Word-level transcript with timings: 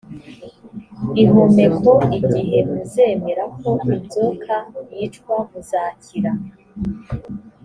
l 1.17 1.19
hommeko 1.35 1.91
igihe 2.17 2.59
muzemera 2.71 3.43
ko 3.59 3.69
inzoka 3.95 4.55
yicwa 4.95 5.35
muzakira 5.49 6.31